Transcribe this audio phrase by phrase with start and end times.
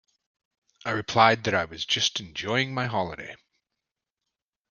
[0.83, 3.35] I replied that I was just enjoying my holiday.